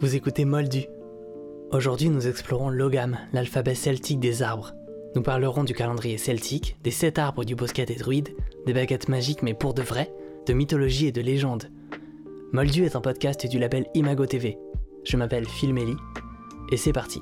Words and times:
Vous 0.00 0.14
écoutez 0.14 0.44
Moldu. 0.44 0.84
Aujourd'hui, 1.72 2.08
nous 2.08 2.28
explorons 2.28 2.70
l'Ogam, 2.70 3.18
l'alphabet 3.32 3.74
celtique 3.74 4.20
des 4.20 4.42
arbres. 4.42 4.72
Nous 5.16 5.22
parlerons 5.22 5.64
du 5.64 5.74
calendrier 5.74 6.18
celtique, 6.18 6.76
des 6.84 6.92
sept 6.92 7.18
arbres 7.18 7.44
du 7.44 7.56
bosquet 7.56 7.84
des 7.84 7.96
druides, 7.96 8.28
des 8.64 8.72
baguettes 8.72 9.08
magiques 9.08 9.42
mais 9.42 9.54
pour 9.54 9.74
de 9.74 9.82
vrai, 9.82 10.14
de 10.46 10.52
mythologie 10.52 11.08
et 11.08 11.12
de 11.12 11.20
légende. 11.20 11.72
Moldu 12.52 12.84
est 12.84 12.94
un 12.94 13.00
podcast 13.00 13.44
du 13.48 13.58
label 13.58 13.86
Imago 13.94 14.24
TV. 14.24 14.56
Je 15.02 15.16
m'appelle 15.16 15.48
Phil 15.48 15.74
Melly, 15.74 15.96
et 16.70 16.76
c'est 16.76 16.92
parti. 16.92 17.18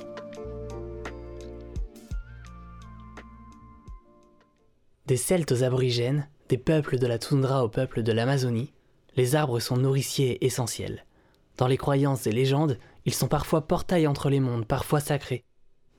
Des 5.07 5.17
Celtes 5.17 5.53
aux 5.53 5.63
aborigènes, 5.63 6.29
des 6.51 6.59
peuples 6.59 6.99
de 6.99 7.07
la 7.07 7.19
toundra 7.19 7.65
aux 7.65 7.71
peuples 7.71 8.03
de 8.03 8.13
l'Amazonie, 8.13 8.75
les 9.17 9.35
arbres 9.35 9.61
sont 9.61 9.79
nourriciers 9.79 10.45
essentiels. 10.45 11.06
Dans 11.57 11.67
les 11.67 11.77
croyances 11.77 12.27
et 12.27 12.33
légendes, 12.33 12.79
ils 13.05 13.15
sont 13.15 13.29
parfois 13.29 13.67
portails 13.67 14.07
entre 14.07 14.29
les 14.29 14.41
mondes, 14.41 14.67
parfois 14.67 15.01
sacrés. 15.01 15.45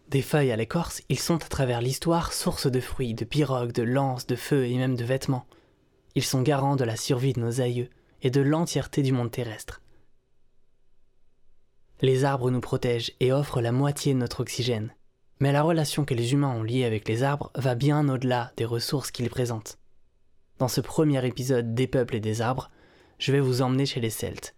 Des 0.10 0.22
feuilles 0.22 0.52
à 0.52 0.56
l'écorce, 0.56 1.02
ils 1.10 1.20
sont 1.20 1.44
à 1.44 1.48
travers 1.48 1.82
l'histoire 1.82 2.32
source 2.32 2.68
de 2.68 2.80
fruits, 2.80 3.14
de 3.14 3.26
pirogues, 3.26 3.74
de 3.74 3.84
lances, 3.84 4.28
de 4.28 4.36
feux 4.36 4.66
et 4.66 4.78
même 4.78 4.96
de 4.96 5.04
vêtements. 5.04 5.46
Ils 6.16 6.24
sont 6.24 6.42
garants 6.42 6.76
de 6.76 6.86
la 6.86 6.96
survie 6.96 7.34
de 7.34 7.42
nos 7.42 7.60
aïeux 7.60 7.90
et 8.22 8.30
de 8.30 8.42
l'entièreté 8.42 9.02
du 9.02 9.12
monde 9.12 9.32
terrestre. 9.32 9.82
Les 12.02 12.24
arbres 12.24 12.52
nous 12.52 12.62
protègent 12.62 13.12
et 13.20 13.34
offrent 13.34 13.62
la 13.62 13.72
moitié 13.72 14.14
de 14.14 14.20
notre 14.20 14.42
oxygène. 14.42 14.94
Mais 15.40 15.52
la 15.52 15.64
relation 15.64 16.06
que 16.06 16.14
les 16.14 16.34
humains 16.34 16.56
ont 16.56 16.64
liée 16.64 16.86
avec 16.86 17.08
les 17.08 17.24
arbres 17.24 17.52
va 17.56 17.76
bien 17.76 18.08
au-delà 18.10 18.52
des 18.58 18.66
ressources 18.66 19.12
qu'ils 19.12 19.30
présentent. 19.30 19.78
Dans 20.58 20.68
ce 20.68 20.82
premier 20.82 21.26
épisode 21.26 21.76
des 21.76 21.88
peuples 21.88 22.16
et 22.16 22.20
des 22.20 22.42
arbres, 22.42 22.72
je 23.20 23.32
vais 23.32 23.40
vous 23.40 23.62
emmener 23.62 23.86
chez 23.86 24.00
les 24.00 24.10
Celtes. 24.10 24.56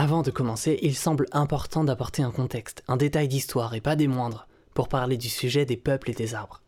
Avant 0.00 0.22
de 0.22 0.30
commencer, 0.30 0.78
il 0.82 0.94
semble 0.94 1.26
important 1.32 1.82
d'apporter 1.82 2.22
un 2.22 2.30
contexte, 2.30 2.84
un 2.86 2.96
détail 2.96 3.26
d'histoire 3.26 3.74
et 3.74 3.80
pas 3.80 3.96
des 3.96 4.06
moindres, 4.06 4.46
pour 4.72 4.86
parler 4.86 5.16
du 5.16 5.28
sujet 5.28 5.66
des 5.66 5.76
peuples 5.76 6.12
et 6.12 6.14
des 6.14 6.36
arbres. 6.36 6.62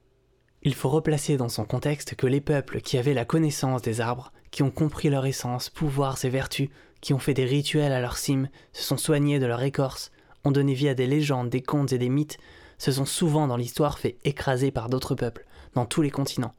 Il 0.63 0.75
faut 0.75 0.89
replacer 0.89 1.37
dans 1.37 1.49
son 1.49 1.65
contexte 1.65 2.17
que 2.17 2.27
les 2.27 2.41
peuples 2.41 2.81
qui 2.81 2.99
avaient 2.99 3.15
la 3.15 3.25
connaissance 3.25 3.83
des 3.83 4.01
arbres, 4.01 4.33
qui 4.51 4.65
ont 4.65 4.73
compris 4.73 5.11
leur 5.11 5.27
essence, 5.27 5.71
pouvoirs 5.71 6.19
et 6.25 6.29
vertus, 6.29 6.71
qui 7.01 7.15
ont 7.15 7.21
fait 7.21 7.33
des 7.33 7.45
rituels 7.45 7.93
à 7.93 8.01
leur 8.01 8.19
cime, 8.19 8.49
se 8.73 8.83
sont 8.83 8.97
soignés 8.97 9.39
de 9.39 9.47
leur 9.47 9.63
écorce, 9.63 10.11
ont 10.43 10.51
donné 10.51 10.75
vie 10.75 10.89
à 10.89 10.95
des 10.95 11.07
légendes, 11.07 11.51
des 11.51 11.63
contes 11.63 11.93
et 11.93 11.99
des 11.99 12.09
mythes, 12.09 12.39
se 12.79 12.91
sont 12.91 13.07
souvent 13.07 13.47
dans 13.47 13.57
l'histoire 13.57 14.01
fait 14.01 14.19
écraser 14.25 14.73
par 14.73 14.89
d'autres 14.89 15.15
peuples, 15.15 15.47
dans 15.75 15.87
tous 15.87 16.03
les 16.03 16.11
continents. 16.11 16.57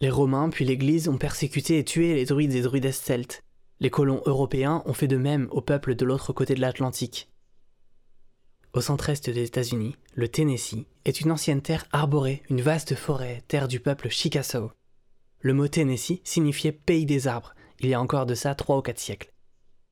Les 0.00 0.08
Romains 0.08 0.48
puis 0.48 0.64
l'Église 0.64 1.06
ont 1.06 1.18
persécuté 1.18 1.78
et 1.78 1.84
tué 1.84 2.14
les 2.14 2.24
druides 2.24 2.54
et 2.54 2.62
druidesses 2.62 3.02
celtes, 3.02 3.43
les 3.80 3.90
colons 3.90 4.22
européens 4.26 4.82
ont 4.86 4.94
fait 4.94 5.08
de 5.08 5.16
même 5.16 5.48
aux 5.50 5.60
peuples 5.60 5.94
de 5.94 6.04
l'autre 6.04 6.32
côté 6.32 6.54
de 6.54 6.60
l'Atlantique. 6.60 7.30
Au 8.72 8.80
centre-est 8.80 9.30
des 9.30 9.44
États-Unis, 9.44 9.96
le 10.14 10.28
Tennessee 10.28 10.86
est 11.04 11.20
une 11.20 11.30
ancienne 11.30 11.62
terre 11.62 11.86
arborée, 11.92 12.42
une 12.50 12.60
vaste 12.60 12.94
forêt, 12.94 13.42
terre 13.46 13.68
du 13.68 13.80
peuple 13.80 14.08
Chickasaw. 14.08 14.72
Le 15.40 15.54
mot 15.54 15.68
Tennessee 15.68 16.20
signifiait 16.24 16.72
pays 16.72 17.06
des 17.06 17.28
arbres, 17.28 17.54
il 17.80 17.88
y 17.88 17.94
a 17.94 18.00
encore 18.00 18.26
de 18.26 18.34
ça 18.34 18.54
trois 18.54 18.78
ou 18.78 18.82
quatre 18.82 18.98
siècles. 18.98 19.32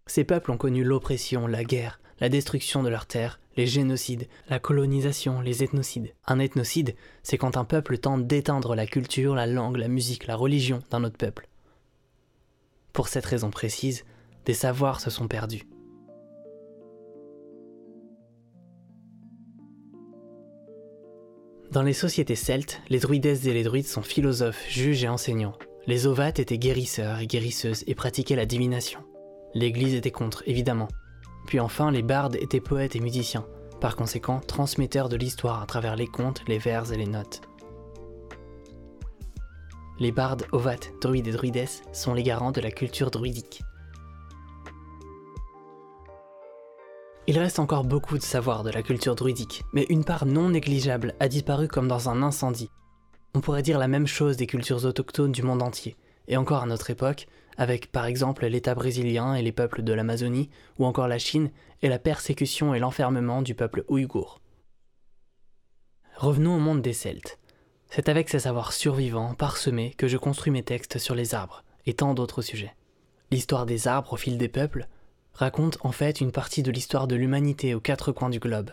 Ces 0.07 0.25
peuples 0.25 0.51
ont 0.51 0.57
connu 0.57 0.83
l'oppression, 0.83 1.47
la 1.47 1.63
guerre, 1.63 2.01
la 2.19 2.29
destruction 2.29 2.83
de 2.83 2.89
leurs 2.89 3.07
terres, 3.07 3.41
les 3.57 3.67
génocides, 3.67 4.29
la 4.49 4.59
colonisation, 4.59 5.41
les 5.41 5.63
ethnocides. 5.63 6.15
Un 6.27 6.39
ethnocide, 6.39 6.97
c'est 7.23 7.39
quand 7.39 7.57
un 7.57 7.65
peuple 7.65 7.99
tente 7.99 8.27
d'éteindre 8.27 8.75
la 8.75 8.87
culture, 8.87 9.35
la 9.35 9.47
langue, 9.47 9.77
la 9.77 9.89
musique, 9.89 10.27
la 10.27 10.37
religion 10.37 10.83
d'un 10.91 11.05
autre 11.05 11.19
peuple. 11.19 11.49
Pour 12.93 13.09
cette 13.09 13.27
raison 13.27 13.51
précise, 13.51 14.05
des 14.45 14.55
savoirs 14.55 15.01
se 15.01 15.11
sont 15.11 15.29
perdus. 15.29 15.67
Dans 21.71 21.83
les 21.83 21.95
sociétés 21.95 22.37
celtes, 22.37 22.83
les 22.91 22.99
druidesses 22.99 23.47
et 23.47 23.55
les 23.55 23.63
druides 23.63 23.87
sont 23.87 24.03
philosophes, 24.03 24.63
juges 24.69 25.05
et 25.05 25.09
enseignants. 25.09 25.57
Les 25.87 26.07
ovates 26.07 26.39
étaient 26.39 26.59
guérisseurs 26.59 27.21
et 27.21 27.27
guérisseuses 27.27 27.83
et 27.87 27.95
pratiquaient 27.95 28.37
la 28.37 28.45
divination. 28.45 29.01
L'Église 29.55 29.95
était 29.95 30.11
contre, 30.11 30.43
évidemment. 30.47 30.89
Puis 31.47 31.61
enfin, 31.61 31.91
les 31.91 32.03
bardes 32.03 32.37
étaient 32.37 32.61
poètes 32.61 32.95
et 32.95 33.01
musiciens, 33.01 33.47
par 33.81 33.97
conséquent 33.97 34.41
transmetteurs 34.41 35.09
de 35.09 35.17
l'histoire 35.17 35.63
à 35.63 35.67
travers 35.67 35.97
les 35.97 36.07
contes, 36.07 36.43
les 36.47 36.59
vers 36.59 36.93
et 36.93 36.97
les 36.99 37.07
notes. 37.07 37.41
Les 40.03 40.11
bardes, 40.11 40.47
ovates, 40.51 40.93
druides 41.01 41.29
et 41.29 41.31
druidesses 41.31 41.85
sont 41.93 42.13
les 42.13 42.25
garants 42.25 42.51
de 42.51 42.61
la 42.61 42.73
culture 42.73 43.13
druidique. 43.13 43.63
Il 47.29 47.39
reste 47.39 47.61
encore 47.61 47.85
beaucoup 47.85 48.19
de 48.19 48.23
savoir 48.25 48.65
de 48.65 48.71
la 48.71 48.83
culture 48.83 49.15
druidique, 49.15 49.63
mais 49.73 49.87
une 49.91 50.03
part 50.03 50.27
non 50.27 50.49
négligeable 50.49 51.15
a 51.21 51.29
disparu 51.29 51.69
comme 51.69 51.87
dans 51.87 52.09
un 52.09 52.21
incendie. 52.25 52.69
On 53.37 53.41
pourrait 53.41 53.63
dire 53.63 53.79
la 53.79 53.87
même 53.87 54.09
chose 54.09 54.37
des 54.37 54.49
cultures 54.49 54.85
autochtones 54.87 55.31
du 55.31 55.45
monde 55.45 55.63
entier, 55.63 55.95
et 56.27 56.37
encore 56.37 56.65
à 56.65 56.67
notre 56.67 56.91
époque, 56.91 57.29
avec 57.57 57.93
par 57.93 58.07
exemple 58.07 58.45
l'État 58.45 58.75
brésilien 58.75 59.37
et 59.37 59.43
les 59.43 59.53
peuples 59.53 59.85
de 59.85 59.93
l'Amazonie, 59.93 60.51
ou 60.81 60.85
encore 60.85 61.07
la 61.07 61.21
Chine 61.21 61.53
et 61.81 61.89
la 61.89 62.01
persécution 62.01 62.75
et 62.75 62.81
l'enfermement 62.81 63.41
du 63.41 63.55
peuple 63.55 63.85
ouïghour. 63.87 64.41
Revenons 66.17 66.57
au 66.57 66.59
monde 66.59 66.83
des 66.83 66.93
Celtes. 66.93 67.39
C'est 67.95 68.09
avec 68.09 68.31
ces 68.31 68.39
savoirs 68.39 68.73
survivants, 68.73 69.35
parsemés, 69.35 69.93
que 69.99 70.09
je 70.09 70.17
construis 70.17 70.51
mes 70.51 70.63
textes 70.63 70.97
sur 70.97 71.15
les 71.15 71.35
arbres, 71.35 71.63
et 71.85 71.93
tant 71.93 72.15
d'autres 72.15 72.41
sujets. 72.41 72.75
L'histoire 73.31 73.67
des 73.67 73.87
arbres 73.87 74.15
au 74.15 74.17
fil 74.17 74.39
des 74.39 74.49
peuples 74.49 74.89
raconte 75.35 75.77
en 75.83 75.93
fait 75.93 76.23
une 76.23 76.33
partie 76.33 76.63
de 76.63 76.71
l'histoire 76.71 77.07
de 77.07 77.17
l'humanité 77.17 77.75
aux 77.75 77.81
quatre 77.81 78.11
coins 78.11 78.31
du 78.31 78.39
globe. 78.39 78.71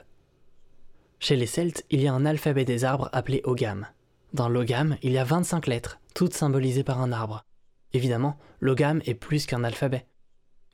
Chez 1.19 1.35
les 1.35 1.47
Celtes, 1.47 1.83
il 1.89 1.99
y 2.01 2.07
a 2.07 2.13
un 2.13 2.25
alphabet 2.25 2.63
des 2.63 2.85
arbres 2.85 3.09
appelé 3.11 3.41
Ogam. 3.43 3.87
Dans 4.31 4.47
l'Ogam, 4.47 4.95
il 5.01 5.11
y 5.11 5.17
a 5.17 5.25
25 5.25 5.67
lettres, 5.67 5.99
toutes 6.15 6.33
symbolisées 6.33 6.85
par 6.85 7.01
un 7.01 7.11
arbre. 7.11 7.43
Évidemment, 7.91 8.37
l'Ogam 8.61 9.01
est 9.05 9.15
plus 9.15 9.45
qu'un 9.45 9.65
alphabet. 9.65 10.05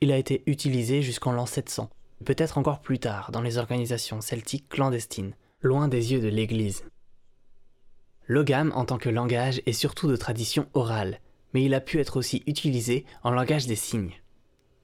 Il 0.00 0.12
a 0.12 0.18
été 0.18 0.44
utilisé 0.46 1.02
jusqu'en 1.02 1.32
l'an 1.32 1.46
700, 1.46 1.90
peut-être 2.24 2.58
encore 2.58 2.78
plus 2.78 3.00
tard 3.00 3.32
dans 3.32 3.42
les 3.42 3.58
organisations 3.58 4.20
celtiques 4.20 4.68
clandestines, 4.68 5.34
loin 5.62 5.88
des 5.88 6.12
yeux 6.12 6.20
de 6.20 6.28
l'Église. 6.28 6.84
L'ogam 8.28 8.72
en 8.74 8.84
tant 8.84 8.98
que 8.98 9.08
langage 9.08 9.62
est 9.66 9.72
surtout 9.72 10.08
de 10.08 10.16
tradition 10.16 10.66
orale, 10.74 11.20
mais 11.54 11.62
il 11.62 11.74
a 11.74 11.80
pu 11.80 12.00
être 12.00 12.16
aussi 12.16 12.42
utilisé 12.46 13.04
en 13.22 13.30
langage 13.30 13.66
des 13.66 13.76
signes. 13.76 14.20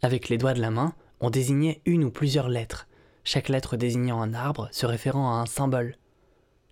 Avec 0.00 0.28
les 0.28 0.38
doigts 0.38 0.54
de 0.54 0.60
la 0.60 0.70
main, 0.70 0.94
on 1.20 1.30
désignait 1.30 1.80
une 1.84 2.04
ou 2.04 2.10
plusieurs 2.10 2.48
lettres, 2.48 2.86
chaque 3.24 3.48
lettre 3.48 3.76
désignant 3.76 4.20
un 4.20 4.34
arbre 4.34 4.68
se 4.72 4.86
référant 4.86 5.32
à 5.32 5.42
un 5.42 5.46
symbole. 5.46 5.96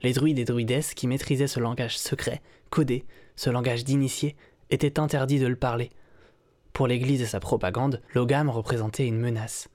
Les 0.03 0.13
druides 0.13 0.39
et 0.39 0.45
druidesses 0.45 0.95
qui 0.95 1.07
maîtrisaient 1.07 1.47
ce 1.47 1.61
langage 1.61 1.99
secret, 1.99 2.41
codé, 2.71 3.05
ce 3.37 3.51
langage 3.51 3.85
d'initié, 3.85 4.37
étaient 4.71 4.99
interdits 4.99 5.39
de 5.41 5.47
le 5.47 5.57
parler. 5.57 5.91
Pour 6.73 6.87
l'Église 6.87 7.23
et 7.23 7.27
sa 7.27 7.41
propagande, 7.41 8.01
l'ogam 8.15 8.49
représentait 8.49 9.07
une 9.07 9.19
menace. 9.19 9.69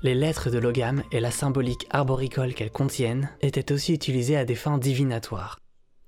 Les 0.00 0.14
lettres 0.14 0.48
de 0.48 0.58
l'ogam 0.58 1.02
et 1.10 1.18
la 1.18 1.32
symbolique 1.32 1.88
arboricole 1.90 2.54
qu'elles 2.54 2.70
contiennent 2.70 3.30
étaient 3.40 3.72
aussi 3.72 3.92
utilisées 3.92 4.36
à 4.36 4.44
des 4.44 4.54
fins 4.54 4.78
divinatoires. 4.78 5.58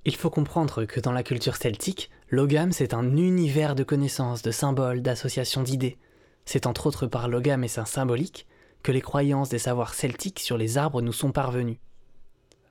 Il 0.05 0.15
faut 0.15 0.31
comprendre 0.31 0.85
que 0.85 1.01
dans 1.01 1.11
la 1.11 1.25
culture 1.25 1.57
celtique, 1.57 2.09
l'ogam 2.29 2.71
c'est 2.71 2.95
un 2.95 3.17
univers 3.17 3.75
de 3.75 3.83
connaissances, 3.83 4.43
de 4.43 4.53
symboles, 4.53 5.03
d'associations 5.03 5.65
d'idées. 5.65 5.99
C'est 6.45 6.67
entre 6.67 6.87
autres 6.87 7.09
par 7.09 7.27
l'ogam 7.27 7.65
et 7.65 7.69
sa 7.69 7.85
symbolique 7.85 8.47
que 8.85 8.93
les 8.93 9.01
croyances 9.01 9.49
des 9.49 9.59
savoirs 9.59 9.95
celtiques 9.95 10.39
sur 10.39 10.57
les 10.57 10.79
arbres 10.79 11.03
nous 11.03 11.13
sont 11.13 11.33
parvenues. 11.33 11.81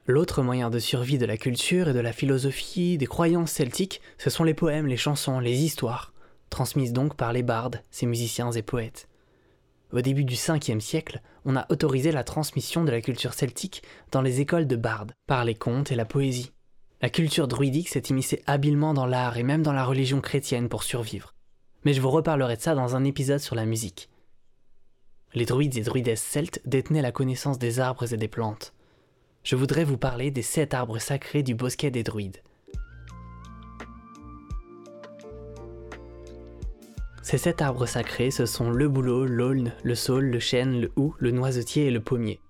L'autre 0.07 0.41
moyen 0.41 0.69
de 0.69 0.79
survie 0.79 1.17
de 1.17 1.25
la 1.25 1.37
culture 1.37 1.89
et 1.89 1.93
de 1.93 1.99
la 1.99 2.13
philosophie, 2.13 2.97
des 2.97 3.07
croyances 3.07 3.51
celtiques, 3.51 3.99
ce 4.17 4.29
sont 4.29 4.45
les 4.45 4.53
poèmes, 4.53 4.87
les 4.87 4.95
chansons, 4.95 5.41
les 5.41 5.65
histoires, 5.65 6.13
transmises 6.49 6.93
donc 6.93 7.17
par 7.17 7.33
les 7.33 7.43
bardes, 7.43 7.83
ces 7.91 8.05
musiciens 8.05 8.51
et 8.51 8.61
poètes. 8.61 9.09
Au 9.91 10.01
début 10.01 10.23
du 10.23 10.35
5e 10.35 10.79
siècle, 10.79 11.21
on 11.45 11.55
a 11.55 11.65
autorisé 11.69 12.11
la 12.11 12.23
transmission 12.23 12.83
de 12.83 12.91
la 12.91 13.01
culture 13.01 13.33
celtique 13.33 13.81
dans 14.11 14.21
les 14.21 14.39
écoles 14.39 14.67
de 14.67 14.75
bardes, 14.75 15.13
par 15.25 15.45
les 15.45 15.55
contes 15.55 15.91
et 15.91 15.95
la 15.95 16.05
poésie. 16.05 16.51
La 17.01 17.09
culture 17.09 17.47
druidique 17.47 17.89
s'est 17.89 18.03
immiscée 18.09 18.43
habilement 18.45 18.93
dans 18.93 19.07
l'art 19.07 19.37
et 19.37 19.43
même 19.43 19.63
dans 19.63 19.73
la 19.73 19.85
religion 19.85 20.21
chrétienne 20.21 20.69
pour 20.69 20.83
survivre. 20.83 21.33
Mais 21.85 21.93
je 21.93 22.01
vous 22.01 22.11
reparlerai 22.11 22.57
de 22.57 22.61
ça 22.61 22.75
dans 22.75 22.95
un 22.95 23.03
épisode 23.03 23.39
sur 23.39 23.55
la 23.55 23.65
musique. 23.65 24.09
Les 25.33 25.45
druides 25.45 25.77
et 25.77 25.81
druidesses 25.81 26.21
celtes 26.21 26.61
détenaient 26.65 27.01
la 27.01 27.11
connaissance 27.11 27.57
des 27.57 27.79
arbres 27.79 28.13
et 28.13 28.17
des 28.17 28.27
plantes. 28.27 28.73
Je 29.43 29.55
voudrais 29.55 29.85
vous 29.85 29.97
parler 29.97 30.29
des 30.29 30.41
sept 30.41 30.73
arbres 30.73 30.99
sacrés 30.99 31.41
du 31.41 31.55
bosquet 31.55 31.89
des 31.89 32.03
druides. 32.03 32.41
Ces 37.29 37.37
sept 37.37 37.61
arbres 37.61 37.85
sacrés, 37.85 38.31
ce 38.31 38.47
sont 38.47 38.71
le 38.71 38.89
bouleau, 38.89 39.23
l'aulne, 39.23 39.73
le 39.83 39.93
saule, 39.93 40.31
le 40.31 40.39
chêne, 40.39 40.81
le 40.81 40.91
hou, 40.95 41.13
le 41.19 41.29
noisetier 41.29 41.85
et 41.85 41.91
le 41.91 41.99
pommier. 42.01 42.41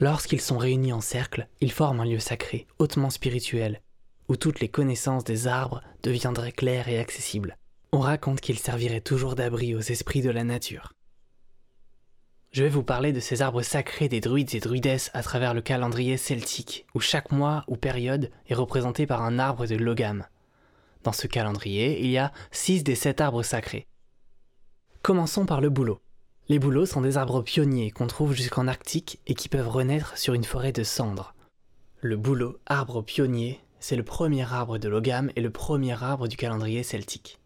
Lorsqu'ils 0.00 0.42
sont 0.42 0.58
réunis 0.58 0.92
en 0.92 1.00
cercle, 1.00 1.48
ils 1.62 1.72
forment 1.72 2.00
un 2.00 2.04
lieu 2.04 2.18
sacré, 2.18 2.66
hautement 2.78 3.08
spirituel, 3.08 3.80
où 4.28 4.36
toutes 4.36 4.60
les 4.60 4.68
connaissances 4.68 5.24
des 5.24 5.46
arbres 5.46 5.82
deviendraient 6.02 6.52
claires 6.52 6.90
et 6.90 6.98
accessibles. 6.98 7.56
On 7.92 8.00
raconte 8.00 8.42
qu'ils 8.42 8.58
serviraient 8.58 9.00
toujours 9.00 9.34
d'abri 9.34 9.74
aux 9.74 9.80
esprits 9.80 10.20
de 10.20 10.28
la 10.28 10.44
nature. 10.44 10.92
Je 12.52 12.64
vais 12.64 12.68
vous 12.68 12.82
parler 12.82 13.14
de 13.14 13.20
ces 13.20 13.40
arbres 13.40 13.62
sacrés 13.62 14.10
des 14.10 14.20
druides 14.20 14.54
et 14.54 14.60
druidesses 14.60 15.10
à 15.14 15.22
travers 15.22 15.54
le 15.54 15.62
calendrier 15.62 16.18
celtique, 16.18 16.84
où 16.94 17.00
chaque 17.00 17.32
mois 17.32 17.64
ou 17.66 17.76
période 17.76 18.30
est 18.46 18.54
représenté 18.54 19.06
par 19.06 19.22
un 19.22 19.38
arbre 19.38 19.64
de 19.64 19.76
logam. 19.76 20.26
Dans 21.02 21.12
ce 21.12 21.26
calendrier, 21.26 22.00
il 22.02 22.10
y 22.10 22.18
a 22.18 22.32
6 22.50 22.84
des 22.84 22.94
7 22.94 23.20
arbres 23.20 23.42
sacrés. 23.42 23.86
Commençons 25.02 25.46
par 25.46 25.60
le 25.60 25.70
bouleau. 25.70 26.00
Les 26.48 26.58
bouleaux 26.58 26.84
sont 26.84 27.00
des 27.00 27.16
arbres 27.16 27.42
pionniers 27.42 27.90
qu'on 27.90 28.06
trouve 28.06 28.34
jusqu'en 28.34 28.66
Arctique 28.66 29.20
et 29.26 29.34
qui 29.34 29.48
peuvent 29.48 29.68
renaître 29.68 30.18
sur 30.18 30.34
une 30.34 30.44
forêt 30.44 30.72
de 30.72 30.82
cendres. 30.82 31.34
Le 32.00 32.16
bouleau, 32.16 32.58
arbre 32.66 33.02
pionnier, 33.02 33.60
c'est 33.78 33.96
le 33.96 34.02
premier 34.02 34.42
arbre 34.52 34.76
de 34.76 34.88
Logam 34.88 35.30
et 35.36 35.40
le 35.40 35.50
premier 35.50 36.02
arbre 36.02 36.28
du 36.28 36.36
calendrier 36.36 36.82
celtique. 36.82 37.38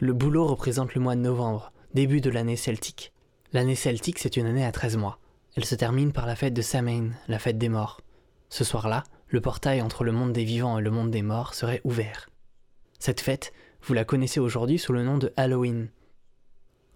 Le 0.00 0.12
bouleau 0.12 0.46
représente 0.46 0.94
le 0.94 1.00
mois 1.00 1.14
de 1.14 1.20
novembre, 1.20 1.72
début 1.94 2.20
de 2.20 2.30
l'année 2.30 2.56
celtique. 2.56 3.12
L'année 3.52 3.76
celtique, 3.76 4.18
c'est 4.18 4.36
une 4.36 4.46
année 4.46 4.64
à 4.64 4.72
13 4.72 4.96
mois. 4.96 5.18
Elle 5.54 5.64
se 5.64 5.74
termine 5.74 6.12
par 6.12 6.26
la 6.26 6.34
fête 6.34 6.54
de 6.54 6.62
Samhain, 6.62 7.10
la 7.28 7.38
fête 7.38 7.58
des 7.58 7.68
morts. 7.68 8.00
Ce 8.48 8.64
soir-là, 8.64 9.04
le 9.28 9.40
portail 9.40 9.82
entre 9.82 10.02
le 10.04 10.12
monde 10.12 10.32
des 10.32 10.44
vivants 10.44 10.78
et 10.78 10.82
le 10.82 10.90
monde 10.90 11.10
des 11.10 11.22
morts 11.22 11.54
serait 11.54 11.82
ouvert. 11.84 12.28
Cette 13.04 13.20
fête, 13.20 13.52
vous 13.82 13.94
la 13.94 14.04
connaissez 14.04 14.38
aujourd'hui 14.38 14.78
sous 14.78 14.92
le 14.92 15.02
nom 15.02 15.18
de 15.18 15.32
Halloween. 15.36 15.88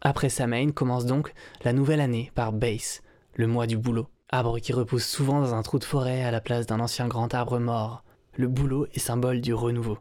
Après 0.00 0.28
Samhain 0.28 0.70
commence 0.70 1.04
donc 1.04 1.34
la 1.64 1.72
nouvelle 1.72 2.00
année 2.00 2.30
par 2.36 2.52
Base, 2.52 3.02
le 3.34 3.48
mois 3.48 3.66
du 3.66 3.76
bouleau, 3.76 4.06
arbre 4.28 4.60
qui 4.60 4.72
repousse 4.72 5.04
souvent 5.04 5.40
dans 5.40 5.52
un 5.52 5.62
trou 5.62 5.80
de 5.80 5.84
forêt 5.84 6.22
à 6.22 6.30
la 6.30 6.40
place 6.40 6.66
d'un 6.66 6.78
ancien 6.78 7.08
grand 7.08 7.34
arbre 7.34 7.58
mort. 7.58 8.04
Le 8.36 8.46
bouleau 8.46 8.86
est 8.94 9.00
symbole 9.00 9.40
du 9.40 9.52
renouveau. 9.52 9.98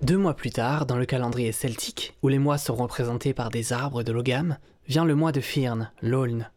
Deux 0.00 0.16
mois 0.16 0.34
plus 0.34 0.52
tard, 0.52 0.86
dans 0.86 0.96
le 0.96 1.04
calendrier 1.04 1.52
celtique, 1.52 2.16
où 2.22 2.28
les 2.28 2.38
mois 2.38 2.56
sont 2.56 2.74
représentés 2.74 3.34
par 3.34 3.50
des 3.50 3.74
arbres 3.74 4.02
de 4.02 4.12
Logam, 4.12 4.56
vient 4.88 5.04
le 5.04 5.14
mois 5.14 5.30
de 5.30 5.42
Firn, 5.42 5.92
l'Aulne. 6.00 6.50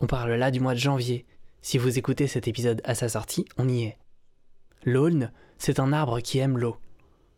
On 0.00 0.06
parle 0.06 0.34
là 0.34 0.52
du 0.52 0.60
mois 0.60 0.74
de 0.74 0.78
janvier. 0.78 1.26
Si 1.62 1.78
vous 1.78 1.98
écoutez 1.98 2.28
cet 2.28 2.46
épisode 2.46 2.80
à 2.84 2.94
sa 2.94 3.08
sortie, 3.08 3.44
on 3.58 3.68
y 3.68 3.82
est. 3.82 3.98
L'Aulne, 4.84 5.30
c'est 5.58 5.78
un 5.78 5.92
arbre 5.92 6.20
qui 6.20 6.38
aime 6.38 6.58
l'eau. 6.58 6.76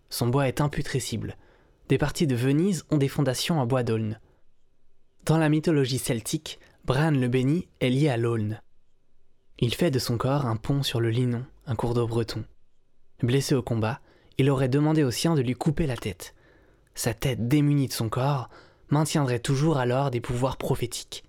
Son 0.08 0.28
bois 0.28 0.48
est 0.48 0.62
imputrescible. 0.62 1.36
Des 1.88 1.98
parties 1.98 2.26
de 2.26 2.34
Venise 2.34 2.84
ont 2.90 2.96
des 2.96 3.08
fondations 3.08 3.60
en 3.60 3.66
bois 3.66 3.82
d'aulne. 3.82 4.18
Dans 5.26 5.36
la 5.36 5.50
mythologie 5.50 5.98
celtique, 5.98 6.58
Bran 6.86 7.10
le 7.10 7.28
Béni 7.28 7.68
est 7.80 7.90
lié 7.90 8.08
à 8.08 8.16
l'aulne. 8.16 8.62
Il 9.58 9.74
fait 9.74 9.90
de 9.90 9.98
son 9.98 10.16
corps 10.16 10.46
un 10.46 10.56
pont 10.56 10.82
sur 10.82 11.00
le 11.00 11.10
Linon, 11.10 11.44
un 11.66 11.76
cours 11.76 11.92
d'eau 11.92 12.06
breton. 12.06 12.44
Blessé 13.22 13.54
au 13.54 13.62
combat, 13.62 14.00
il 14.38 14.50
aurait 14.50 14.68
demandé 14.68 15.04
aux 15.04 15.10
siens 15.10 15.34
de 15.34 15.42
lui 15.42 15.54
couper 15.54 15.86
la 15.86 15.96
tête. 15.96 16.34
Sa 16.94 17.12
tête 17.12 17.46
démunie 17.46 17.88
de 17.88 17.92
son 17.92 18.08
corps 18.08 18.48
maintiendrait 18.88 19.38
toujours 19.38 19.76
alors 19.76 20.10
des 20.10 20.20
pouvoirs 20.20 20.56
prophétiques. 20.56 21.24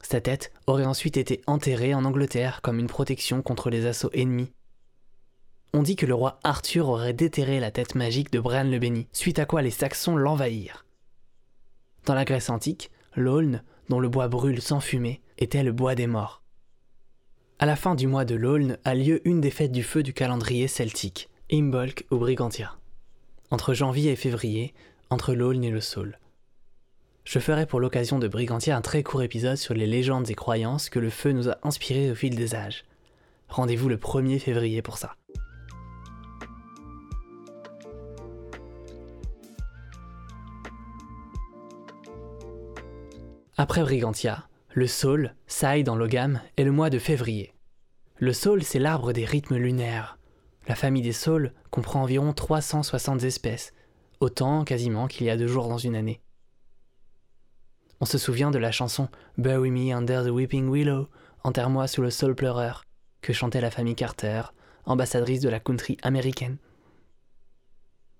Sa 0.00 0.20
tête 0.20 0.52
aurait 0.68 0.84
ensuite 0.84 1.16
été 1.16 1.40
enterrée 1.46 1.94
en 1.94 2.04
Angleterre 2.04 2.60
comme 2.62 2.78
une 2.78 2.86
protection 2.86 3.42
contre 3.42 3.70
les 3.70 3.86
assauts 3.86 4.10
ennemis 4.12 4.52
on 5.76 5.82
dit 5.82 5.96
que 5.96 6.06
le 6.06 6.14
roi 6.14 6.40
Arthur 6.42 6.88
aurait 6.88 7.12
déterré 7.12 7.60
la 7.60 7.70
tête 7.70 7.94
magique 7.94 8.32
de 8.32 8.40
Bran 8.40 8.64
le 8.64 8.78
Béni, 8.78 9.08
suite 9.12 9.38
à 9.38 9.44
quoi 9.44 9.60
les 9.60 9.70
Saxons 9.70 10.16
l'envahirent. 10.16 10.86
Dans 12.06 12.14
la 12.14 12.24
Grèce 12.24 12.48
antique, 12.48 12.90
l'aulne, 13.14 13.62
dont 13.90 14.00
le 14.00 14.08
bois 14.08 14.28
brûle 14.28 14.62
sans 14.62 14.80
fumée, 14.80 15.20
était 15.36 15.62
le 15.62 15.72
bois 15.72 15.94
des 15.94 16.06
morts. 16.06 16.42
À 17.58 17.66
la 17.66 17.76
fin 17.76 17.94
du 17.94 18.06
mois 18.06 18.24
de 18.24 18.34
l'aulne 18.34 18.78
a 18.84 18.94
lieu 18.94 19.20
une 19.28 19.42
des 19.42 19.50
fêtes 19.50 19.72
du 19.72 19.82
feu 19.82 20.02
du 20.02 20.14
calendrier 20.14 20.66
celtique, 20.66 21.28
Imbolc 21.52 22.06
ou 22.10 22.16
Brigantia. 22.16 22.76
Entre 23.50 23.74
janvier 23.74 24.12
et 24.12 24.16
février, 24.16 24.72
entre 25.10 25.34
l'aulne 25.34 25.64
et 25.64 25.70
le 25.70 25.82
saule. 25.82 26.18
Je 27.24 27.38
ferai 27.38 27.66
pour 27.66 27.80
l'occasion 27.80 28.18
de 28.18 28.28
Brigantia 28.28 28.76
un 28.76 28.80
très 28.80 29.02
court 29.02 29.22
épisode 29.22 29.56
sur 29.56 29.74
les 29.74 29.86
légendes 29.86 30.30
et 30.30 30.34
croyances 30.34 30.88
que 30.88 31.00
le 31.00 31.10
feu 31.10 31.32
nous 31.32 31.50
a 31.50 31.58
inspirées 31.64 32.10
au 32.10 32.14
fil 32.14 32.34
des 32.34 32.54
âges. 32.54 32.84
Rendez-vous 33.48 33.88
le 33.88 33.96
1er 33.96 34.38
février 34.38 34.80
pour 34.80 34.96
ça. 34.96 35.16
Après 43.58 43.80
Brigantia, 43.80 44.46
le 44.74 44.86
Saul, 44.86 45.34
Sai 45.46 45.82
dans 45.82 45.96
Logam, 45.96 46.42
est 46.58 46.64
le 46.64 46.72
mois 46.72 46.90
de 46.90 46.98
février. 46.98 47.54
Le 48.18 48.34
Saul, 48.34 48.62
c'est 48.62 48.78
l'arbre 48.78 49.14
des 49.14 49.24
rythmes 49.24 49.56
lunaires. 49.56 50.18
La 50.68 50.74
famille 50.74 51.00
des 51.00 51.14
Saules 51.14 51.54
comprend 51.70 52.02
environ 52.02 52.34
360 52.34 53.22
espèces, 53.22 53.72
autant 54.20 54.62
quasiment 54.64 55.06
qu'il 55.06 55.26
y 55.26 55.30
a 55.30 55.38
deux 55.38 55.46
jours 55.46 55.68
dans 55.68 55.78
une 55.78 55.96
année. 55.96 56.20
On 58.00 58.04
se 58.04 58.18
souvient 58.18 58.50
de 58.50 58.58
la 58.58 58.72
chanson 58.72 59.08
Bury 59.38 59.70
Me 59.70 59.94
Under 59.94 60.22
the 60.22 60.30
Weeping 60.30 60.70
Willow, 60.70 61.08
Enterre-moi 61.42 61.86
sous 61.86 62.02
le 62.02 62.10
sol 62.10 62.34
pleureur, 62.34 62.84
que 63.22 63.32
chantait 63.32 63.62
la 63.62 63.70
famille 63.70 63.94
Carter, 63.94 64.42
ambassadrice 64.84 65.40
de 65.40 65.48
la 65.48 65.60
country 65.60 65.96
américaine. 66.02 66.58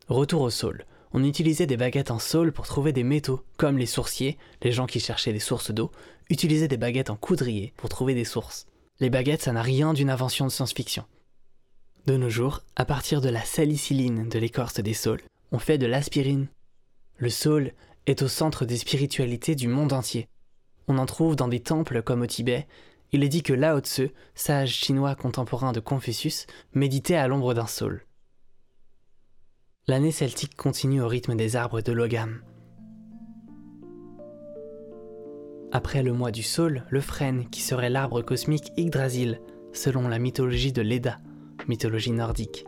Retour 0.09 0.41
au 0.41 0.51
Saul 0.51 0.87
on 1.13 1.25
utilisait 1.25 1.67
des 1.67 1.77
baguettes 1.77 2.11
en 2.11 2.19
saule 2.19 2.53
pour 2.53 2.67
trouver 2.67 2.93
des 2.93 3.05
métaux, 3.05 3.41
comme 3.57 3.79
les 3.79 3.87
sourciers, 3.87 4.39
les 4.63 4.73
gens 4.73 4.87
qui 4.87 5.01
cherchaient 5.01 5.33
des 5.33 5.39
sources 5.39 5.71
d'eau, 5.71 5.91
utilisaient 6.31 6.69
des 6.69 6.77
baguettes 6.77 7.11
en 7.11 7.17
coudrier 7.17 7.73
pour 7.77 7.89
trouver 7.89 8.15
des 8.15 8.25
sources. 8.25 8.67
Les 9.01 9.11
baguettes, 9.11 9.43
ça 9.43 9.53
n'a 9.53 9.63
rien 9.63 9.93
d'une 9.93 10.11
invention 10.11 10.47
de 10.47 10.51
science-fiction. 10.51 11.05
De 12.07 12.17
nos 12.17 12.31
jours, 12.31 12.63
à 12.77 12.85
partir 12.85 13.21
de 13.21 13.29
la 13.29 13.45
salicyline 13.45 14.29
de 14.29 14.39
l'écorce 14.39 14.81
des 14.81 14.95
saules, 14.95 15.23
on 15.53 15.59
fait 15.59 15.79
de 15.79 15.87
l'aspirine. 15.87 16.47
Le 17.19 17.31
saule 17.31 17.73
est 18.07 18.23
au 18.23 18.29
centre 18.29 18.65
des 18.65 18.77
spiritualités 18.77 19.55
du 19.55 19.69
monde 19.69 19.93
entier. 19.93 20.29
On 20.89 20.99
en 20.99 21.07
trouve 21.07 21.35
dans 21.35 21.49
des 21.49 21.61
temples 21.61 22.03
comme 22.03 22.23
au 22.23 22.27
Tibet. 22.27 22.67
Il 23.13 23.25
est 23.25 23.29
dit 23.29 23.43
que 23.43 23.53
Lao 23.53 23.81
Tse, 23.81 24.13
sage 24.35 24.73
chinois 24.73 25.15
contemporain 25.15 25.73
de 25.73 25.81
Confucius, 25.81 26.47
méditait 26.75 27.17
à 27.17 27.27
l'ombre 27.27 27.55
d'un 27.55 27.67
saule. 27.67 28.06
L'année 29.89 30.11
celtique 30.11 30.57
continue 30.57 31.01
au 31.01 31.07
rythme 31.07 31.37
des 31.37 31.55
arbres 31.55 31.81
de 31.81 31.93
Logam. 31.93 32.43
Après 35.71 36.03
le 36.03 36.13
mois 36.13 36.33
du 36.33 36.43
Saule, 36.43 36.85
le 36.91 37.01
frêne, 37.01 37.49
qui 37.51 37.61
serait 37.61 37.89
l'arbre 37.89 38.21
cosmique 38.21 38.73
Yggdrasil, 38.77 39.41
selon 39.73 40.09
la 40.09 40.19
mythologie 40.19 40.73
de 40.73 40.83
Leda, 40.83 41.21
mythologie 41.69 42.11
nordique. 42.11 42.65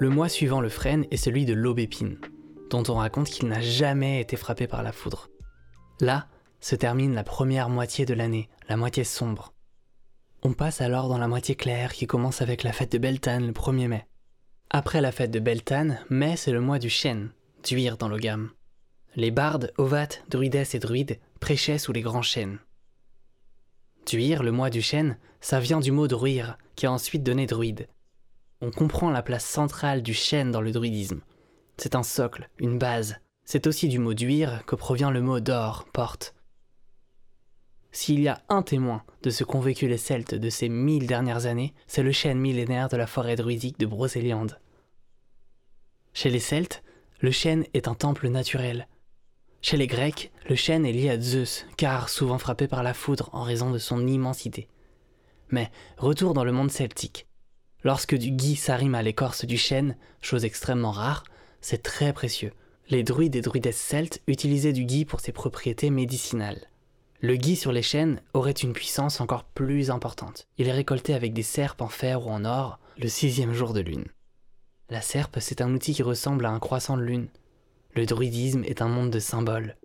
Le 0.00 0.10
mois 0.10 0.28
suivant 0.28 0.60
le 0.60 0.68
frêne 0.68 1.06
est 1.12 1.16
celui 1.16 1.44
de 1.44 1.54
l'aubépine, 1.54 2.18
dont 2.70 2.82
on 2.88 2.94
raconte 2.94 3.28
qu'il 3.28 3.46
n'a 3.46 3.60
jamais 3.60 4.20
été 4.20 4.36
frappé 4.36 4.66
par 4.66 4.82
la 4.82 4.90
foudre. 4.90 5.28
Là 6.00 6.26
se 6.58 6.74
termine 6.74 7.14
la 7.14 7.22
première 7.22 7.68
moitié 7.68 8.04
de 8.04 8.14
l'année, 8.14 8.48
la 8.68 8.76
moitié 8.76 9.04
sombre. 9.04 9.52
On 10.42 10.54
passe 10.54 10.80
alors 10.80 11.08
dans 11.08 11.18
la 11.18 11.28
moitié 11.28 11.54
claire 11.54 11.92
qui 11.92 12.08
commence 12.08 12.42
avec 12.42 12.64
la 12.64 12.72
fête 12.72 12.90
de 12.90 12.98
Beltane 12.98 13.46
le 13.46 13.52
1er 13.52 13.86
mai. 13.86 14.06
Après 14.70 15.00
la 15.00 15.12
fête 15.12 15.30
de 15.30 15.38
Beltane, 15.38 16.00
mai 16.10 16.36
c'est 16.36 16.52
le 16.52 16.60
mois 16.60 16.78
du 16.78 16.90
chêne, 16.90 17.30
d'huir 17.62 17.96
dans 17.96 18.08
Logam. 18.08 18.50
Les 19.14 19.30
bardes, 19.30 19.72
ovates, 19.78 20.22
druidesses 20.28 20.74
et 20.74 20.78
druides 20.78 21.18
prêchaient 21.40 21.78
sous 21.78 21.92
les 21.92 22.02
grands 22.02 22.22
chênes. 22.22 22.58
Duir, 24.06 24.42
le 24.42 24.52
mois 24.52 24.70
du 24.70 24.82
chêne, 24.82 25.18
ça 25.40 25.60
vient 25.60 25.80
du 25.80 25.92
mot 25.92 26.06
druir, 26.06 26.58
qui 26.74 26.86
a 26.86 26.92
ensuite 26.92 27.22
donné 27.22 27.46
druide. 27.46 27.88
On 28.60 28.70
comprend 28.70 29.10
la 29.10 29.22
place 29.22 29.44
centrale 29.44 30.02
du 30.02 30.14
chêne 30.14 30.50
dans 30.50 30.60
le 30.60 30.72
druidisme. 30.72 31.22
C'est 31.76 31.94
un 31.94 32.02
socle, 32.02 32.48
une 32.58 32.78
base. 32.78 33.16
C'est 33.44 33.66
aussi 33.66 33.88
du 33.88 33.98
mot 33.98 34.14
duir 34.14 34.64
que 34.66 34.76
provient 34.76 35.10
le 35.10 35.22
mot 35.22 35.40
d'or, 35.40 35.86
porte. 35.92 36.35
S'il 37.96 38.20
y 38.20 38.28
a 38.28 38.42
un 38.50 38.60
témoin 38.60 39.02
de 39.22 39.30
ce 39.30 39.42
qu'ont 39.42 39.58
vécu 39.58 39.88
les 39.88 39.96
Celtes 39.96 40.34
de 40.34 40.50
ces 40.50 40.68
mille 40.68 41.06
dernières 41.06 41.46
années, 41.46 41.72
c'est 41.86 42.02
le 42.02 42.12
chêne 42.12 42.38
millénaire 42.38 42.90
de 42.90 42.98
la 42.98 43.06
forêt 43.06 43.36
druidique 43.36 43.80
de 43.80 43.86
Brocéliande. 43.86 44.60
Chez 46.12 46.28
les 46.28 46.38
Celtes, 46.38 46.82
le 47.20 47.30
chêne 47.30 47.64
est 47.72 47.88
un 47.88 47.94
temple 47.94 48.28
naturel. 48.28 48.86
Chez 49.62 49.78
les 49.78 49.86
Grecs, 49.86 50.30
le 50.46 50.56
chêne 50.56 50.84
est 50.84 50.92
lié 50.92 51.08
à 51.08 51.18
Zeus, 51.18 51.64
car 51.78 52.10
souvent 52.10 52.36
frappé 52.36 52.68
par 52.68 52.82
la 52.82 52.92
foudre 52.92 53.30
en 53.32 53.42
raison 53.44 53.70
de 53.70 53.78
son 53.78 54.06
immensité. 54.06 54.68
Mais 55.48 55.70
retour 55.96 56.34
dans 56.34 56.44
le 56.44 56.52
monde 56.52 56.70
celtique. 56.70 57.26
Lorsque 57.82 58.14
du 58.14 58.30
gui 58.30 58.56
s'arrime 58.56 58.94
à 58.94 59.02
l'écorce 59.02 59.46
du 59.46 59.56
chêne, 59.56 59.96
chose 60.20 60.44
extrêmement 60.44 60.92
rare, 60.92 61.24
c'est 61.62 61.82
très 61.82 62.12
précieux. 62.12 62.52
Les 62.90 63.02
druides 63.02 63.36
et 63.36 63.40
druidesses 63.40 63.80
celtes 63.80 64.22
utilisaient 64.26 64.74
du 64.74 64.84
gui 64.84 65.06
pour 65.06 65.20
ses 65.20 65.32
propriétés 65.32 65.88
médicinales. 65.88 66.68
Le 67.22 67.36
gui 67.36 67.56
sur 67.56 67.72
les 67.72 67.82
chênes 67.82 68.20
aurait 68.34 68.52
une 68.52 68.74
puissance 68.74 69.22
encore 69.22 69.44
plus 69.44 69.90
importante. 69.90 70.48
Il 70.58 70.68
est 70.68 70.72
récolté 70.72 71.14
avec 71.14 71.32
des 71.32 71.42
serpes 71.42 71.80
en 71.80 71.88
fer 71.88 72.26
ou 72.26 72.30
en 72.30 72.44
or 72.44 72.78
le 72.98 73.08
sixième 73.08 73.54
jour 73.54 73.72
de 73.72 73.80
lune. 73.80 74.04
La 74.90 75.00
serpe, 75.00 75.38
c'est 75.40 75.62
un 75.62 75.72
outil 75.72 75.94
qui 75.94 76.02
ressemble 76.02 76.44
à 76.44 76.50
un 76.50 76.58
croissant 76.58 76.96
de 76.96 77.02
lune. 77.02 77.28
Le 77.94 78.04
druidisme 78.04 78.64
est 78.64 78.82
un 78.82 78.88
monde 78.88 79.10
de 79.10 79.18
symboles. 79.18 79.76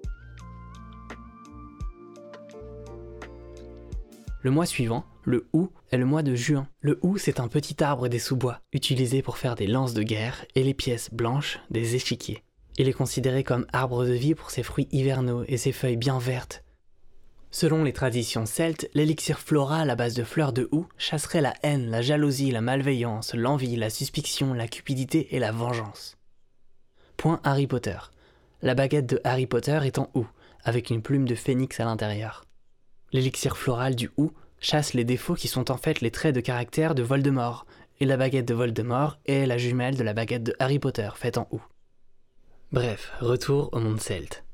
Le 4.41 4.51
mois 4.51 4.65
suivant, 4.65 5.05
le 5.23 5.47
hou 5.53 5.69
est 5.91 5.97
le 5.97 6.05
mois 6.05 6.23
de 6.23 6.35
juin. 6.35 6.67
Le 6.81 6.99
hou, 7.01 7.17
c'est 7.17 7.39
un 7.39 7.47
petit 7.47 7.81
arbre 7.81 8.09
des 8.09 8.19
sous-bois, 8.19 8.59
utilisé 8.73 9.21
pour 9.21 9.37
faire 9.37 9.55
des 9.55 9.67
lances 9.67 9.93
de 9.93 10.03
guerre 10.03 10.45
et 10.55 10.63
les 10.63 10.73
pièces 10.73 11.13
blanches 11.13 11.59
des 11.69 11.95
échiquiers. 11.95 12.43
Il 12.77 12.89
est 12.89 12.93
considéré 12.93 13.43
comme 13.43 13.67
arbre 13.71 14.05
de 14.05 14.13
vie 14.13 14.35
pour 14.35 14.49
ses 14.49 14.63
fruits 14.63 14.87
hivernaux 14.91 15.43
et 15.47 15.57
ses 15.57 15.71
feuilles 15.71 15.97
bien 15.97 16.19
vertes. 16.19 16.63
Selon 17.53 17.83
les 17.83 17.91
traditions 17.91 18.45
celtes, 18.45 18.89
l'élixir 18.93 19.39
floral 19.39 19.89
à 19.89 19.95
base 19.95 20.13
de 20.13 20.23
fleurs 20.23 20.53
de 20.53 20.69
hou 20.71 20.87
chasserait 20.97 21.41
la 21.41 21.53
haine, 21.63 21.89
la 21.89 22.01
jalousie, 22.01 22.49
la 22.49 22.61
malveillance, 22.61 23.33
l'envie, 23.35 23.75
la 23.75 23.89
suspicion, 23.89 24.53
la 24.53 24.69
cupidité 24.69 25.35
et 25.35 25.39
la 25.39 25.51
vengeance. 25.51 26.17
Point 27.17 27.41
Harry 27.43 27.67
Potter. 27.67 27.97
La 28.61 28.73
baguette 28.73 29.07
de 29.07 29.19
Harry 29.25 29.47
Potter 29.47 29.79
est 29.83 29.99
en 29.99 30.09
hou, 30.13 30.25
avec 30.63 30.89
une 30.89 31.01
plume 31.01 31.27
de 31.27 31.35
phénix 31.35 31.77
à 31.81 31.85
l'intérieur. 31.85 32.45
L'élixir 33.11 33.57
floral 33.57 33.95
du 33.95 34.09
hou 34.15 34.31
chasse 34.61 34.93
les 34.93 35.03
défauts 35.03 35.35
qui 35.35 35.49
sont 35.49 35.71
en 35.71 35.77
fait 35.77 35.99
les 35.99 36.11
traits 36.11 36.33
de 36.33 36.39
caractère 36.39 36.95
de 36.95 37.03
Voldemort, 37.03 37.65
et 37.99 38.05
la 38.05 38.15
baguette 38.15 38.47
de 38.47 38.53
Voldemort 38.53 39.19
est 39.25 39.45
la 39.45 39.57
jumelle 39.57 39.97
de 39.97 40.03
la 40.03 40.13
baguette 40.13 40.43
de 40.43 40.55
Harry 40.59 40.79
Potter 40.79 41.09
faite 41.15 41.37
en 41.37 41.47
hou. 41.51 41.61
Bref, 42.71 43.11
retour 43.19 43.69
au 43.73 43.79
monde 43.79 43.99
celte. 43.99 44.45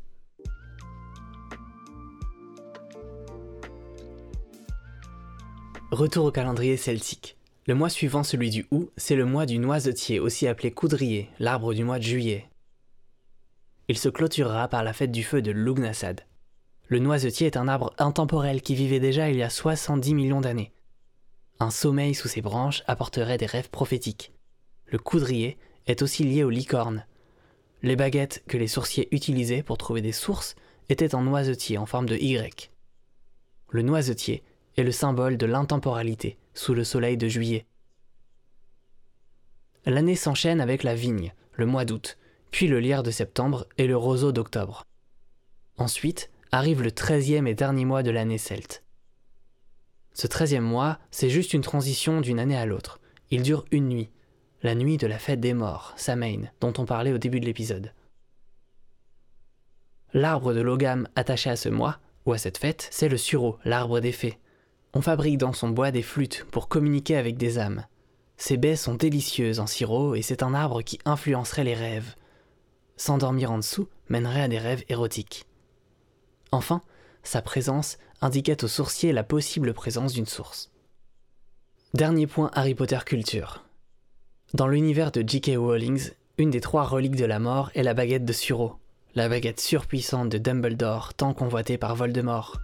Retour 5.91 6.25
au 6.25 6.31
calendrier 6.31 6.75
celtique. 6.75 7.37
Le 7.65 7.73
mois 7.73 7.89
suivant 7.89 8.23
celui 8.23 8.49
du 8.49 8.67
août, 8.71 8.91
c'est 8.97 9.15
le 9.15 9.23
mois 9.23 9.45
du 9.45 9.57
noisetier, 9.57 10.19
aussi 10.19 10.45
appelé 10.45 10.69
coudrier, 10.69 11.29
l'arbre 11.39 11.73
du 11.73 11.85
mois 11.85 11.97
de 11.97 12.03
juillet. 12.03 12.45
Il 13.87 13.97
se 13.97 14.09
clôturera 14.09 14.67
par 14.67 14.83
la 14.83 14.91
fête 14.91 15.13
du 15.13 15.23
feu 15.23 15.41
de 15.41 15.51
Lugnasad. 15.51 16.25
Le 16.87 16.99
noisetier 16.99 17.47
est 17.47 17.55
un 17.55 17.69
arbre 17.69 17.93
intemporel 17.99 18.61
qui 18.61 18.75
vivait 18.75 18.99
déjà 18.99 19.29
il 19.29 19.37
y 19.37 19.43
a 19.43 19.49
70 19.49 20.13
millions 20.13 20.41
d'années. 20.41 20.73
Un 21.61 21.69
sommeil 21.69 22.13
sous 22.13 22.27
ses 22.27 22.41
branches 22.41 22.83
apporterait 22.87 23.37
des 23.37 23.45
rêves 23.45 23.69
prophétiques. 23.69 24.33
Le 24.87 24.97
coudrier 24.97 25.57
est 25.85 26.01
aussi 26.01 26.25
lié 26.25 26.43
aux 26.43 26.49
licornes. 26.49 27.05
Les 27.81 27.95
baguettes 27.95 28.43
que 28.49 28.57
les 28.57 28.67
sourciers 28.67 29.07
utilisaient 29.11 29.63
pour 29.63 29.77
trouver 29.77 30.01
des 30.01 30.11
sources 30.11 30.55
étaient 30.89 31.15
en 31.15 31.21
noisetier 31.21 31.77
en 31.77 31.85
forme 31.85 32.07
de 32.07 32.17
Y. 32.17 32.71
Le 33.69 33.83
noisetier 33.83 34.43
est 34.77 34.83
le 34.83 34.91
symbole 34.91 35.37
de 35.37 35.45
l'intemporalité 35.45 36.37
sous 36.53 36.73
le 36.73 36.83
soleil 36.83 37.17
de 37.17 37.27
juillet. 37.27 37.65
L'année 39.85 40.15
s'enchaîne 40.15 40.61
avec 40.61 40.83
la 40.83 40.95
vigne, 40.95 41.33
le 41.53 41.65
mois 41.65 41.85
d'août, 41.85 42.17
puis 42.51 42.67
le 42.67 42.79
lierre 42.79 43.03
de 43.03 43.11
septembre 43.11 43.67
et 43.77 43.87
le 43.87 43.97
roseau 43.97 44.31
d'octobre. 44.31 44.83
Ensuite 45.77 46.29
arrive 46.51 46.81
le 46.81 46.91
treizième 46.91 47.47
et 47.47 47.53
dernier 47.53 47.85
mois 47.85 48.03
de 48.03 48.11
l'année 48.11 48.37
celte. 48.37 48.83
Ce 50.13 50.27
treizième 50.27 50.63
mois, 50.63 50.99
c'est 51.11 51.29
juste 51.29 51.53
une 51.53 51.61
transition 51.61 52.21
d'une 52.21 52.39
année 52.39 52.57
à 52.57 52.65
l'autre. 52.65 52.99
Il 53.29 53.43
dure 53.43 53.65
une 53.71 53.87
nuit, 53.87 54.09
la 54.63 54.73
nuit 54.73 54.97
de 54.97 55.07
la 55.07 55.19
fête 55.19 55.39
des 55.39 55.53
morts, 55.53 55.93
Samhain, 55.95 56.49
dont 56.59 56.73
on 56.77 56.85
parlait 56.85 57.13
au 57.13 57.17
début 57.17 57.39
de 57.39 57.45
l'épisode. 57.45 57.93
L'arbre 60.13 60.53
de 60.53 60.61
Logam 60.61 61.07
attaché 61.15 61.49
à 61.49 61.55
ce 61.55 61.69
mois, 61.69 61.99
ou 62.25 62.33
à 62.33 62.37
cette 62.37 62.57
fête, 62.57 62.87
c'est 62.91 63.09
le 63.09 63.17
sureau, 63.17 63.59
l'arbre 63.63 63.99
des 63.99 64.11
fées. 64.11 64.39
On 64.93 65.01
fabrique 65.01 65.37
dans 65.37 65.53
son 65.53 65.69
bois 65.69 65.91
des 65.91 66.01
flûtes 66.01 66.45
pour 66.51 66.67
communiquer 66.67 67.17
avec 67.17 67.37
des 67.37 67.59
âmes. 67.59 67.85
Ces 68.37 68.57
baies 68.57 68.75
sont 68.75 68.95
délicieuses 68.95 69.59
en 69.59 69.67
sirop 69.67 70.15
et 70.15 70.21
c'est 70.21 70.43
un 70.43 70.53
arbre 70.53 70.81
qui 70.81 70.99
influencerait 71.05 71.63
les 71.63 71.75
rêves 71.75 72.15
s'endormir 72.97 73.51
en 73.51 73.57
dessous 73.57 73.87
mènerait 74.09 74.41
à 74.41 74.47
des 74.47 74.57
rêves 74.57 74.83
érotiques. 74.89 75.45
Enfin, 76.51 76.81
sa 77.23 77.41
présence 77.41 77.97
indiquait 78.21 78.63
aux 78.63 78.67
sourciers 78.67 79.13
la 79.13 79.23
possible 79.23 79.73
présence 79.73 80.13
d'une 80.13 80.25
source. 80.25 80.71
Dernier 81.93 82.27
point 82.27 82.51
Harry 82.53 82.75
Potter 82.75 82.99
culture. 83.05 83.63
Dans 84.53 84.67
l'univers 84.67 85.11
de 85.11 85.23
J.K. 85.25 85.51
Rowling, 85.57 86.09
une 86.37 86.49
des 86.49 86.61
trois 86.61 86.83
reliques 86.83 87.15
de 87.15 87.25
la 87.25 87.39
mort 87.39 87.69
est 87.75 87.83
la 87.83 87.93
baguette 87.93 88.25
de 88.25 88.33
Suro, 88.33 88.75
la 89.15 89.29
baguette 89.29 89.59
surpuissante 89.59 90.29
de 90.29 90.37
Dumbledore 90.37 91.13
tant 91.13 91.33
convoitée 91.33 91.77
par 91.77 91.95
Voldemort. 91.95 92.57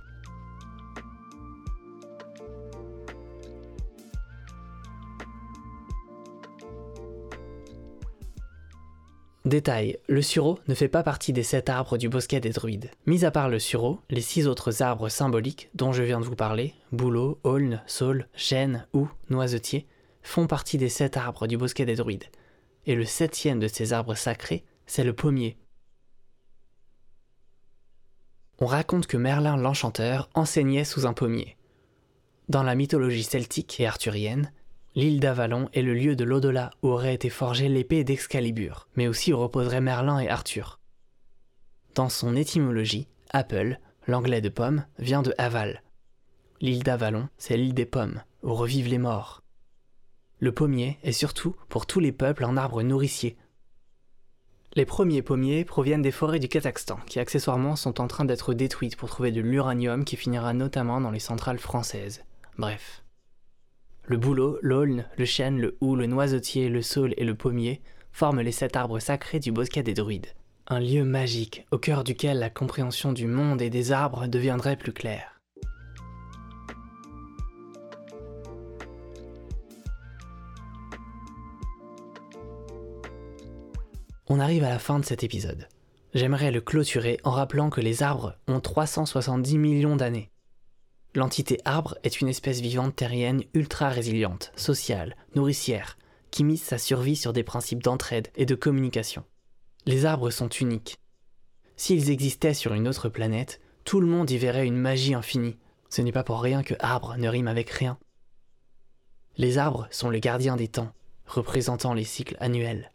Détail, 9.45 9.97
le 10.07 10.21
sureau 10.21 10.59
ne 10.69 10.73
fait 10.73 10.87
pas 10.87 11.03
partie 11.03 11.33
des 11.33 11.43
sept 11.43 11.67
arbres 11.67 11.97
du 11.97 12.07
bosquet 12.07 12.39
des 12.39 12.51
druides. 12.51 12.89
Mis 13.05 13.25
à 13.25 13.31
part 13.31 13.49
le 13.49 13.59
sureau, 13.59 13.99
les 14.09 14.21
six 14.21 14.47
autres 14.47 14.81
arbres 14.81 15.09
symboliques 15.09 15.69
dont 15.73 15.91
je 15.91 16.01
viens 16.01 16.21
de 16.21 16.25
vous 16.25 16.35
parler, 16.35 16.73
bouleau, 16.93 17.39
aulne, 17.43 17.81
saule, 17.85 18.29
chêne 18.35 18.87
ou 18.93 19.09
noisetier, 19.29 19.85
font 20.21 20.47
partie 20.47 20.77
des 20.77 20.87
sept 20.87 21.17
arbres 21.17 21.45
du 21.47 21.57
bosquet 21.57 21.85
des 21.85 21.97
druides. 21.97 22.23
Et 22.85 22.95
le 22.95 23.03
septième 23.03 23.59
de 23.59 23.67
ces 23.67 23.91
arbres 23.91 24.15
sacrés, 24.15 24.63
c'est 24.85 25.03
le 25.03 25.13
pommier. 25.13 25.57
On 28.59 28.65
raconte 28.65 29.07
que 29.07 29.17
Merlin 29.17 29.57
l'Enchanteur 29.57 30.29
enseignait 30.35 30.85
sous 30.85 31.05
un 31.05 31.13
pommier. 31.13 31.57
Dans 32.47 32.63
la 32.63 32.75
mythologie 32.75 33.23
celtique 33.23 33.77
et 33.81 33.87
arthurienne, 33.87 34.53
L'île 34.95 35.19
d'Avalon 35.19 35.69
est 35.73 35.81
le 35.81 35.95
lieu 35.95 36.15
de 36.15 36.23
l'au-delà 36.23 36.69
où 36.83 36.89
aurait 36.89 37.15
été 37.15 37.29
forgée 37.29 37.67
l'épée 37.67 38.03
d'Excalibur, 38.03 38.87
mais 38.95 39.07
aussi 39.07 39.33
où 39.33 39.39
reposeraient 39.39 39.81
Merlin 39.81 40.19
et 40.19 40.29
Arthur. 40.29 40.79
Dans 41.95 42.09
son 42.09 42.35
étymologie, 42.35 43.07
Apple, 43.31 43.79
l'anglais 44.07 44.41
de 44.41 44.49
pomme, 44.49 44.85
vient 44.99 45.23
de 45.23 45.33
aval. 45.39 45.81
L'île 46.61 46.83
d'Avalon, 46.83 47.27
c'est 47.37 47.57
l'île 47.57 47.73
des 47.73 47.87
pommes, 47.87 48.21
où 48.43 48.53
revivent 48.53 48.87
les 48.87 48.99
morts. 48.99 49.41
Le 50.39 50.51
pommier 50.51 50.99
est 51.03 51.11
surtout, 51.11 51.55
pour 51.69 51.87
tous 51.87 51.99
les 51.99 52.11
peuples, 52.11 52.45
un 52.45 52.57
arbre 52.57 52.83
nourricier. 52.83 53.35
Les 54.75 54.85
premiers 54.85 55.21
pommiers 55.21 55.65
proviennent 55.65 56.01
des 56.01 56.11
forêts 56.11 56.39
du 56.39 56.47
Kazakhstan, 56.47 56.97
qui 57.07 57.19
accessoirement 57.19 57.75
sont 57.75 57.99
en 57.99 58.07
train 58.07 58.25
d'être 58.25 58.53
détruites 58.53 58.95
pour 58.95 59.09
trouver 59.09 59.31
de 59.31 59.41
l'uranium 59.41 60.05
qui 60.05 60.17
finira 60.17 60.53
notamment 60.53 61.01
dans 61.01 61.11
les 61.11 61.19
centrales 61.19 61.59
françaises. 61.59 62.23
Bref. 62.57 63.03
Le 64.05 64.17
bouleau, 64.17 64.59
l'aulne, 64.61 65.05
le 65.17 65.23
chêne, 65.23 65.61
le 65.61 65.77
hou, 65.79 65.95
le 65.95 66.07
noisetier, 66.07 66.67
le 66.67 66.81
saule 66.81 67.13
et 67.15 67.23
le 67.23 67.35
pommier 67.35 67.81
forment 68.11 68.41
les 68.41 68.51
sept 68.51 68.75
arbres 68.75 68.99
sacrés 68.99 69.39
du 69.39 69.53
bosquet 69.53 69.81
des 69.81 69.93
druides. 69.93 70.27
Un 70.67 70.81
lieu 70.81 71.05
magique 71.05 71.65
au 71.71 71.77
cœur 71.77 72.03
duquel 72.03 72.39
la 72.39 72.49
compréhension 72.49 73.13
du 73.13 73.27
monde 73.27 73.61
et 73.61 73.69
des 73.69 73.93
arbres 73.93 74.27
deviendrait 74.27 74.75
plus 74.75 74.91
claire. 74.91 75.39
On 84.27 84.39
arrive 84.39 84.65
à 84.65 84.69
la 84.69 84.79
fin 84.79 84.99
de 84.99 85.05
cet 85.05 85.23
épisode. 85.23 85.69
J'aimerais 86.13 86.51
le 86.51 86.59
clôturer 86.59 87.19
en 87.23 87.31
rappelant 87.31 87.69
que 87.69 87.81
les 87.81 88.03
arbres 88.03 88.35
ont 88.49 88.59
370 88.59 89.57
millions 89.57 89.95
d'années. 89.95 90.29
L'entité 91.15 91.59
arbre 91.63 91.95
est 92.03 92.21
une 92.21 92.27
espèce 92.27 92.59
vivante 92.59 92.95
terrienne 92.95 93.43
ultra 93.53 93.89
résiliente, 93.89 94.51
sociale, 94.55 95.15
nourricière, 95.35 95.97
qui 96.31 96.43
mise 96.43 96.63
sa 96.63 96.79
survie 96.79 97.15
sur 97.15 97.33
des 97.33 97.43
principes 97.43 97.83
d'entraide 97.83 98.29
et 98.35 98.47
de 98.47 98.55
communication. 98.55 99.23
Les 99.85 100.05
arbres 100.05 100.31
sont 100.31 100.49
uniques. 100.49 100.97
S'ils 101.75 102.09
existaient 102.09 102.55
sur 102.55 102.73
une 102.73 102.87
autre 102.87 103.09
planète, 103.09 103.61
tout 103.83 103.99
le 103.99 104.07
monde 104.07 104.31
y 104.31 104.39
verrait 104.39 104.65
une 104.65 104.77
magie 104.77 105.13
infinie. 105.13 105.57
Ce 105.89 106.01
n'est 106.01 106.11
pas 106.11 106.23
pour 106.23 106.41
rien 106.41 106.63
que 106.63 106.73
arbre 106.79 107.15
ne 107.17 107.29
rime 107.29 107.47
avec 107.47 107.69
rien. 107.69 107.99
Les 109.37 109.59
arbres 109.59 109.87
sont 109.91 110.09
les 110.09 110.19
gardiens 110.19 110.55
des 110.55 110.67
temps, 110.67 110.93
représentant 111.27 111.93
les 111.93 112.05
cycles 112.05 112.37
annuels. 112.39 112.91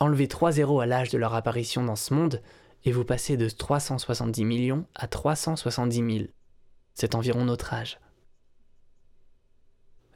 Enlevez 0.00 0.26
3 0.26 0.52
zéros 0.52 0.80
à 0.80 0.86
l'âge 0.86 1.10
de 1.10 1.18
leur 1.18 1.34
apparition 1.34 1.84
dans 1.84 1.96
ce 1.96 2.14
monde, 2.14 2.42
et 2.84 2.90
vous 2.90 3.04
passez 3.04 3.36
de 3.36 3.48
370 3.48 4.44
millions 4.44 4.86
à 4.96 5.06
370 5.06 6.16
000 6.18 6.28
c'est 6.98 7.14
environ 7.14 7.44
notre 7.44 7.72
âge. 7.72 8.00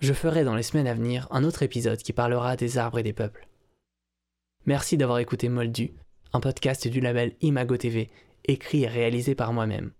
Je 0.01 0.13
ferai 0.13 0.43
dans 0.43 0.57
les 0.57 0.65
semaines 0.65 0.89
à 0.89 0.95
venir 0.95 1.29
un 1.31 1.45
autre 1.45 1.63
épisode 1.63 2.03
qui 2.03 2.13
parlera 2.13 2.57
des 2.57 2.77
arbres 2.77 2.99
et 2.99 3.05
des 3.05 3.13
peuples. 3.13 3.47
Merci 4.67 4.97
d'avoir 4.97 5.21
écouté 5.21 5.49
Moldu, 5.49 5.93
un 6.33 6.41
podcast 6.41 6.89
du 6.89 7.01
label 7.01 7.37
Imago 7.41 7.77
TV, 7.77 8.11
écrit 8.45 8.83
et 8.83 8.89
réalisé 8.89 9.37
par 9.37 9.53
moi-même. 9.53 9.93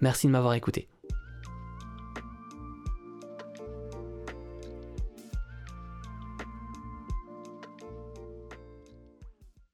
Merci 0.00 0.26
de 0.26 0.32
m'avoir 0.32 0.54
écouté. 0.54 0.88